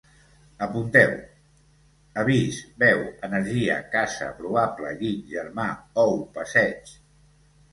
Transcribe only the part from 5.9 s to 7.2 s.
ou, passeig